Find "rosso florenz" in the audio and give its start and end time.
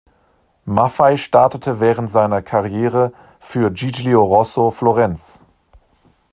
4.25-5.43